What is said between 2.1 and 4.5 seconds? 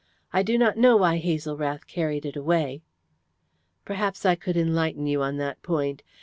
it away." "Perhaps I